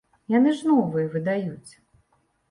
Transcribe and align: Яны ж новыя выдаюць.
Яны 0.35 0.53
ж 0.61 0.69
новыя 0.69 1.11
выдаюць. 1.15 1.71